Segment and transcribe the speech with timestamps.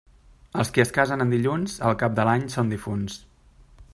[0.61, 3.21] Els qui es casen en dilluns, al cap de l'any són difunts.